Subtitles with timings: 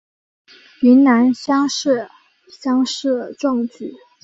[0.81, 2.09] 云南乡试
[2.49, 3.93] 乡试中举。